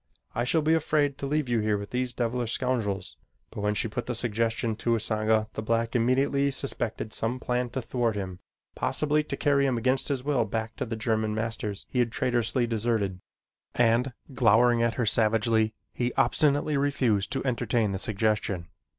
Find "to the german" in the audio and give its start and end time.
10.77-11.35